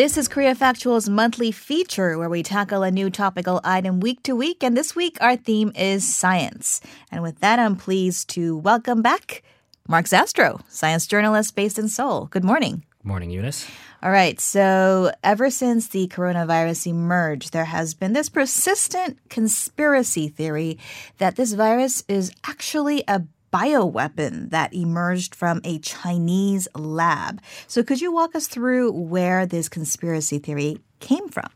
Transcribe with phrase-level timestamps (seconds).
[0.00, 4.34] This is Korea Factual's monthly feature where we tackle a new topical item week to
[4.34, 4.64] week.
[4.64, 6.80] And this week, our theme is science.
[7.12, 9.42] And with that, I'm pleased to welcome back
[9.86, 12.28] Mark Zastrow, science journalist based in Seoul.
[12.30, 12.82] Good morning.
[13.02, 13.68] Good morning, Eunice.
[14.02, 14.40] All right.
[14.40, 20.78] So, ever since the coronavirus emerged, there has been this persistent conspiracy theory
[21.18, 27.40] that this virus is actually a bioweapon that emerged from a Chinese lab.
[27.66, 31.48] So, could you walk us through where this conspiracy theory came from?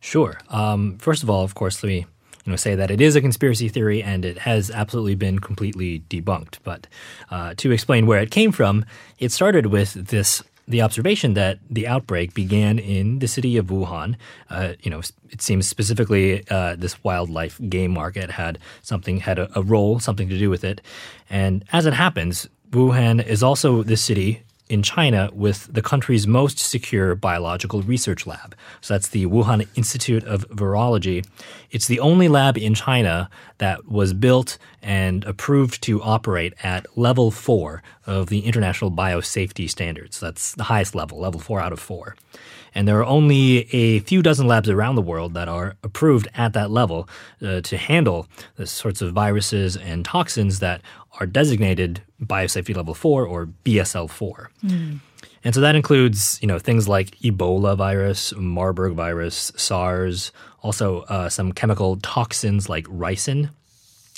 [0.00, 0.40] Sure.
[0.48, 2.06] Um, first of all, of course, let me
[2.44, 6.00] you know, say that it is a conspiracy theory and it has absolutely been completely
[6.08, 6.58] debunked.
[6.64, 6.88] But
[7.30, 8.84] uh, to explain where it came from,
[9.18, 14.16] it started with this the observation that the outbreak began in the city of Wuhan.
[14.50, 15.00] Uh, you know,
[15.30, 20.28] it seems specifically uh, this wildlife game market had something had a, a role, something
[20.28, 20.80] to do with it.
[21.30, 26.58] And as it happens, Wuhan is also the city in China with the country's most
[26.58, 28.54] secure biological research lab.
[28.80, 31.26] So that's the Wuhan Institute of Virology.
[31.70, 37.30] It's the only lab in China that was built and approved to operate at level
[37.30, 40.18] four of the International Biosafety Standards.
[40.18, 42.16] That's the highest level, level four out of four.
[42.74, 46.52] And there are only a few dozen labs around the world that are approved at
[46.54, 47.08] that level
[47.42, 50.80] uh, to handle the sorts of viruses and toxins that
[51.20, 54.50] are designated biosafety level 4 or BSL 4.
[54.64, 55.00] Mm.
[55.44, 61.28] And so that includes, you know, things like Ebola virus, Marburg virus, SARS, also uh,
[61.28, 63.50] some chemical toxins like ricin,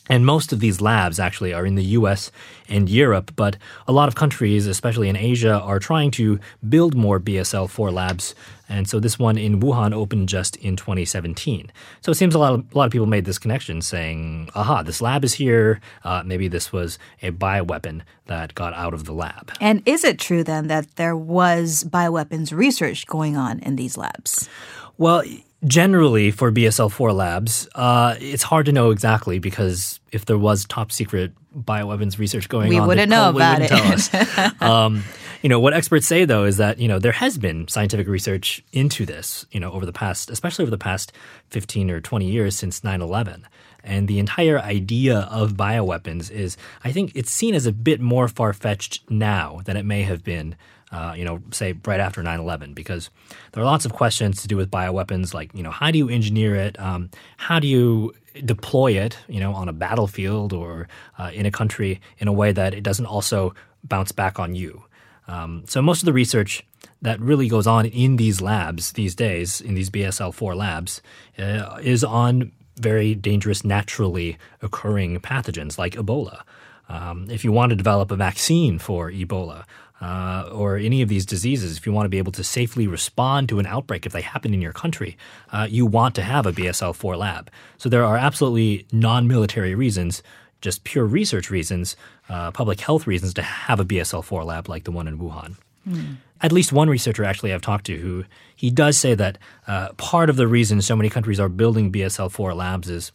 [0.08, 2.30] and most of these labs actually are in the US
[2.68, 3.56] and Europe, but
[3.88, 6.38] a lot of countries, especially in Asia, are trying to
[6.68, 8.34] build more BSL 4 labs.
[8.68, 11.70] And so this one in Wuhan opened just in 2017.
[12.00, 14.82] So it seems a lot of, a lot of people made this connection saying, aha,
[14.82, 15.80] this lab is here.
[16.02, 19.52] Uh, maybe this was a bioweapon that got out of the lab.
[19.60, 24.48] And is it true then that there was bioweapons research going on in these labs?
[24.96, 25.24] Well,
[25.64, 30.92] generally for BSL4 labs, uh, it's hard to know exactly because if there was top
[30.92, 33.68] secret bioweapons research going on, we on, wouldn't know about it.
[33.68, 34.60] Tell us.
[34.62, 35.04] um,
[35.42, 38.64] you know what experts say though is that you know there has been scientific research
[38.72, 39.44] into this.
[39.52, 41.12] You know over the past, especially over the past
[41.50, 43.44] fifteen or twenty years since 9-11.
[43.86, 48.28] And the entire idea of bioweapons is, I think, it's seen as a bit more
[48.28, 50.56] far fetched now than it may have been
[50.94, 53.10] uh, you know, say right after 9/11, because
[53.52, 56.08] there are lots of questions to do with bioweapons, like you know, how do you
[56.08, 56.78] engineer it?
[56.78, 60.88] Um, how do you deploy it, you know, on a battlefield or
[61.18, 64.84] uh, in a country in a way that it doesn't also bounce back on you?
[65.26, 66.64] Um, so most of the research
[67.02, 71.02] that really goes on in these labs these days, in these BSL-4 labs,
[71.38, 76.42] uh, is on very dangerous, naturally occurring pathogens like Ebola.
[76.88, 79.64] Um, if you want to develop a vaccine for Ebola
[80.04, 83.48] uh, or any of these diseases, if you want to be able to safely respond
[83.48, 85.16] to an outbreak if they happen in your country,
[85.50, 87.50] uh, you want to have a BSL 4 lab.
[87.78, 90.22] So there are absolutely non military reasons,
[90.60, 91.96] just pure research reasons,
[92.28, 95.56] uh, public health reasons to have a BSL 4 lab like the one in Wuhan.
[95.88, 96.16] Mm.
[96.42, 100.28] At least one researcher actually I've talked to who he does say that uh, part
[100.28, 103.10] of the reason so many countries are building BSL 4 labs is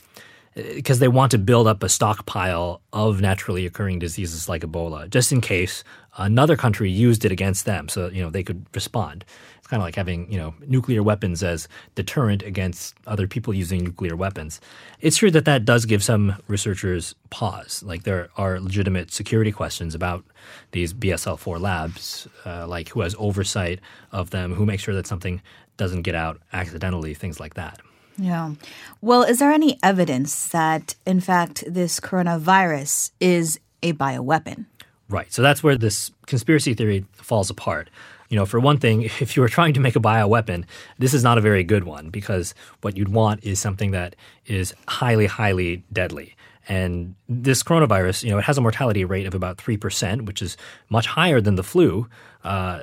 [0.55, 5.31] because they want to build up a stockpile of naturally occurring diseases like Ebola, just
[5.31, 5.83] in case
[6.17, 9.25] another country used it against them so you know they could respond.
[9.57, 13.83] It's kind of like having you know nuclear weapons as deterrent against other people using
[13.83, 14.59] nuclear weapons.
[15.01, 17.83] It's true that that does give some researchers pause.
[17.83, 20.25] Like there are legitimate security questions about
[20.71, 23.79] these bsl4 labs uh, like who has oversight
[24.11, 25.41] of them who makes sure that something
[25.77, 27.79] doesn't get out accidentally things like that
[28.19, 28.53] yeah.
[29.01, 34.65] Well, is there any evidence that, in fact, this coronavirus is a bioweapon?
[35.09, 35.31] Right.
[35.33, 37.89] So that's where this conspiracy theory falls apart.
[38.29, 40.65] You know, for one thing, if you were trying to make a bioweapon,
[40.97, 44.15] this is not a very good one because what you'd want is something that
[44.45, 46.35] is highly, highly deadly.
[46.67, 50.55] And this coronavirus, you know, it has a mortality rate of about 3%, which is
[50.89, 52.07] much higher than the flu.
[52.43, 52.81] Uh,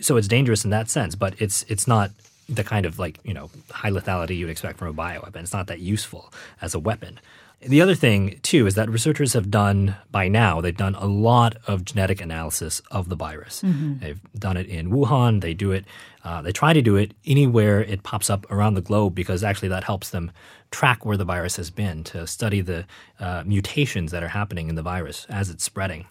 [0.00, 2.12] so it's dangerous in that sense, but it's it's not
[2.48, 5.36] the kind of like, you know, high lethality you'd expect from a bioweapon.
[5.36, 7.20] It's not that useful as a weapon.
[7.60, 11.56] The other thing, too, is that researchers have done by now, they've done a lot
[11.66, 13.62] of genetic analysis of the virus.
[13.62, 14.00] Mm-hmm.
[14.00, 15.40] They've done it in Wuhan.
[15.40, 15.86] They do it,
[16.24, 19.68] uh, they try to do it anywhere it pops up around the globe because actually
[19.68, 20.30] that helps them
[20.70, 22.84] track where the virus has been to study the
[23.18, 26.06] uh, mutations that are happening in the virus as it's spreading.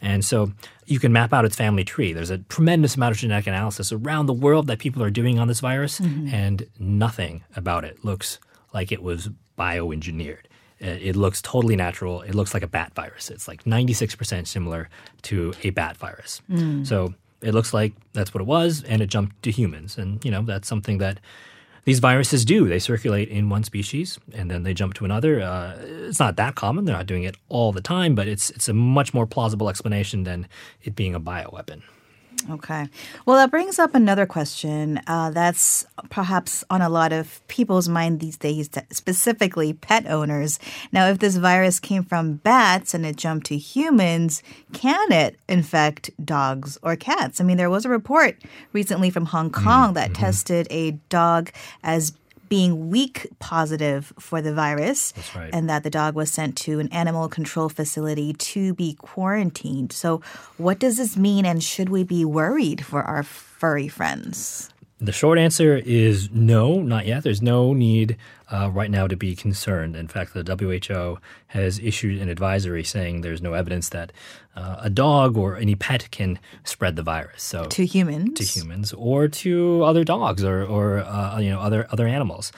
[0.00, 0.52] And so
[0.86, 2.12] you can map out its family tree.
[2.12, 5.48] There's a tremendous amount of genetic analysis around the world that people are doing on
[5.48, 6.32] this virus, mm-hmm.
[6.32, 8.38] and nothing about it looks
[8.72, 9.28] like it was
[9.58, 10.44] bioengineered.
[10.80, 12.22] It looks totally natural.
[12.22, 13.30] It looks like a bat virus.
[13.30, 14.88] It's like 96% similar
[15.22, 16.40] to a bat virus.
[16.48, 16.86] Mm.
[16.86, 19.98] So it looks like that's what it was, and it jumped to humans.
[19.98, 21.18] And, you know, that's something that
[21.84, 22.68] these viruses do.
[22.68, 25.40] They circulate in one species and then they jump to another.
[25.40, 26.84] Uh, it's not that common.
[26.84, 30.24] They're not doing it all the time, but it's it's a much more plausible explanation
[30.24, 30.48] than
[30.82, 31.82] it being a bioweapon.
[32.50, 32.88] Okay.
[33.26, 38.20] Well, that brings up another question uh, that's perhaps on a lot of people's mind
[38.20, 40.58] these days, specifically pet owners.
[40.92, 44.42] Now, if this virus came from bats and it jumped to humans,
[44.72, 47.40] can it infect dogs or cats?
[47.40, 48.42] I mean, there was a report
[48.72, 49.94] recently from Hong Kong mm-hmm.
[49.94, 51.50] that tested a dog
[51.82, 52.12] as
[52.48, 55.50] being weak positive for the virus, right.
[55.52, 59.92] and that the dog was sent to an animal control facility to be quarantined.
[59.92, 60.20] So,
[60.56, 64.70] what does this mean, and should we be worried for our furry friends?
[65.00, 67.22] The short answer is no, not yet.
[67.22, 68.16] There's no need
[68.50, 69.94] uh, right now to be concerned.
[69.94, 71.18] In fact, the WHO
[71.48, 74.12] has issued an advisory saying there's no evidence that
[74.56, 77.44] uh, a dog or any pet can spread the virus.
[77.44, 81.86] So to humans, to humans, or to other dogs or or uh, you know other
[81.90, 82.50] other animals.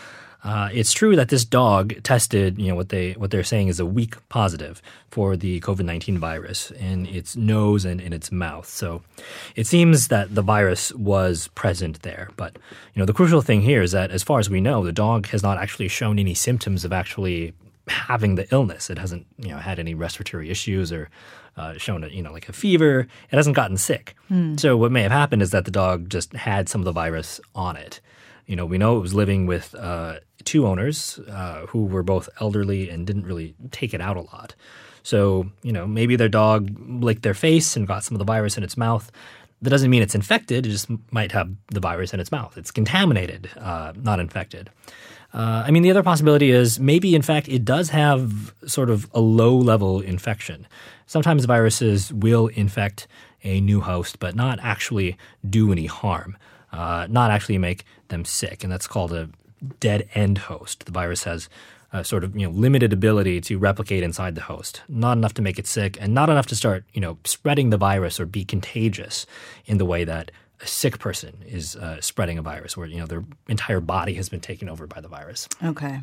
[0.43, 3.79] Uh, it's true that this dog tested, you know, what they what they're saying is
[3.79, 8.67] a weak positive for the COVID nineteen virus in its nose and in its mouth.
[8.67, 9.03] So
[9.55, 12.31] it seems that the virus was present there.
[12.37, 12.57] But
[12.95, 15.27] you know, the crucial thing here is that, as far as we know, the dog
[15.27, 17.53] has not actually shown any symptoms of actually
[17.87, 18.89] having the illness.
[18.89, 21.11] It hasn't, you know, had any respiratory issues or
[21.57, 23.09] uh, shown, a, you know, like a fever.
[23.31, 24.15] It hasn't gotten sick.
[24.31, 24.59] Mm.
[24.59, 27.41] So what may have happened is that the dog just had some of the virus
[27.55, 28.01] on it.
[28.51, 32.29] You know, we know it was living with uh, two owners uh, who were both
[32.41, 34.57] elderly and didn't really take it out a lot.
[35.05, 38.59] So, you know, maybe their dog licked their face and got some of the virus
[38.59, 39.09] in its mouth.
[39.63, 40.67] That doesn't mean it's infected.
[40.67, 42.59] It just might have the virus in its mouth.
[42.59, 44.69] It's contaminated, uh, not infected.
[45.33, 49.09] Uh, I mean, the other possibility is maybe, in fact, it does have sort of
[49.15, 50.67] a low level infection.
[51.07, 53.07] Sometimes viruses will infect
[53.45, 55.17] a new host, but not actually
[55.49, 56.37] do any harm,
[56.73, 58.63] uh, not actually make them sick.
[58.63, 59.29] And that's called a
[59.79, 60.87] dead end host.
[60.87, 61.49] The virus has
[61.93, 65.43] a sort of you know limited ability to replicate inside the host, not enough to
[65.43, 68.45] make it sick, and not enough to start you know spreading the virus or be
[68.45, 69.27] contagious
[69.67, 70.31] in the way that
[70.63, 74.29] a sick person is uh, spreading a virus where you know their entire body has
[74.29, 75.49] been taken over by the virus.
[75.65, 76.01] Okay.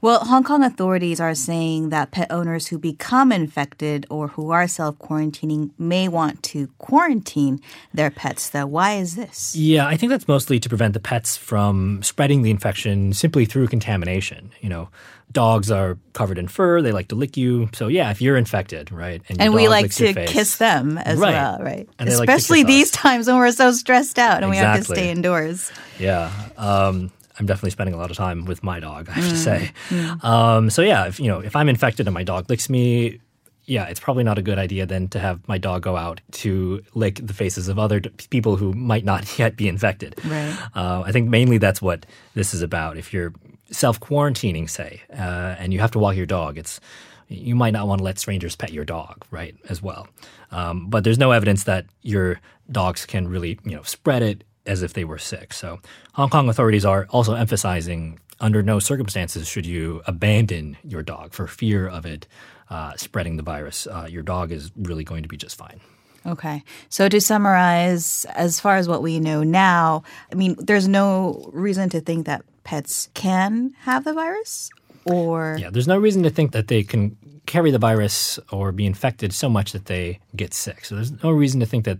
[0.00, 4.66] Well, Hong Kong authorities are saying that pet owners who become infected or who are
[4.66, 7.60] self-quarantining may want to quarantine
[7.92, 8.66] their pets though.
[8.66, 9.54] Why is this?
[9.54, 13.68] Yeah, I think that's mostly to prevent the pets from spreading the infection simply through
[13.68, 14.88] contamination, you know
[15.32, 16.82] dogs are covered in fur.
[16.82, 17.68] They like to lick you.
[17.74, 21.32] So yeah, if you're infected, right, and, and we like to kiss them as right.
[21.32, 21.88] well, right?
[21.98, 24.60] And Especially like these times when we're so stressed out and exactly.
[24.60, 25.72] we have to stay indoors.
[25.98, 26.32] Yeah.
[26.56, 29.08] Um, I'm definitely spending a lot of time with my dog.
[29.08, 29.30] I have mm.
[29.30, 29.70] to say.
[29.90, 30.24] Mm.
[30.24, 33.20] Um, so yeah, if you know if I'm infected and my dog licks me,
[33.64, 36.82] yeah, it's probably not a good idea then to have my dog go out to
[36.94, 38.00] lick the faces of other
[38.30, 40.16] people who might not yet be infected.
[40.24, 40.56] Right.
[40.74, 42.96] Uh, I think mainly that's what this is about.
[42.96, 43.32] If you're
[43.70, 46.80] self quarantining, say, uh, and you have to walk your dog, it's
[47.28, 49.54] you might not want to let strangers pet your dog, right?
[49.68, 50.08] As well,
[50.50, 52.40] um, but there's no evidence that your
[52.70, 55.52] dogs can really, you know, spread it as if they were sick.
[55.52, 55.80] So
[56.14, 61.46] Hong Kong authorities are also emphasizing under no circumstances should you abandon your dog for
[61.46, 62.26] fear of it
[62.70, 63.86] uh, spreading the virus.
[63.86, 65.80] Uh, your dog is really going to be just fine.
[66.26, 66.62] Okay.
[66.88, 71.88] So to summarize, as far as what we know now, I mean, there's no reason
[71.90, 74.70] to think that pets can have the virus
[75.04, 77.16] or Yeah, there's no reason to think that they can
[77.48, 80.84] carry the virus or be infected so much that they get sick.
[80.84, 81.98] So there's no reason to think that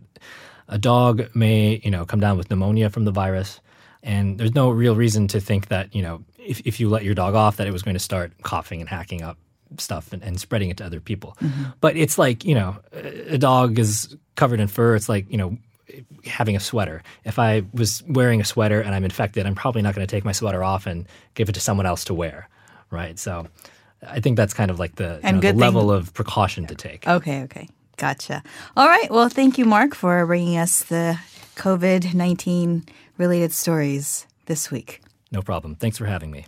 [0.68, 3.60] a dog may, you know, come down with pneumonia from the virus.
[4.02, 7.14] And there's no real reason to think that, you know, if, if you let your
[7.14, 9.38] dog off, that it was going to start coughing and hacking up
[9.78, 11.36] stuff and, and spreading it to other people.
[11.40, 11.70] Mm-hmm.
[11.80, 14.96] But it's like, you know, a dog is covered in fur.
[14.96, 15.56] It's like, you know,
[16.26, 17.02] having a sweater.
[17.24, 20.26] If I was wearing a sweater and I'm infected, I'm probably not going to take
[20.26, 22.50] my sweater off and give it to someone else to wear.
[22.90, 23.18] Right.
[23.18, 23.46] So
[24.06, 27.06] I think that's kind of like the, you know, the level of precaution to take.
[27.06, 27.42] Okay.
[27.42, 27.68] Okay.
[27.96, 28.42] Gotcha.
[28.76, 29.10] All right.
[29.10, 31.18] Well, thank you, Mark, for bringing us the
[31.56, 32.84] COVID 19
[33.16, 35.02] related stories this week.
[35.32, 35.74] No problem.
[35.74, 36.46] Thanks for having me.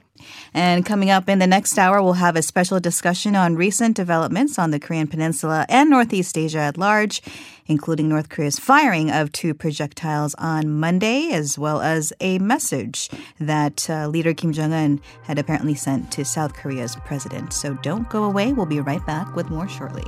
[0.53, 4.59] And coming up in the next hour, we'll have a special discussion on recent developments
[4.59, 7.23] on the Korean Peninsula and Northeast Asia at large,
[7.67, 13.09] including North Korea's firing of two projectiles on Monday, as well as a message
[13.39, 17.53] that uh, leader Kim Jong un had apparently sent to South Korea's president.
[17.53, 18.53] So don't go away.
[18.53, 20.05] We'll be right back with more shortly.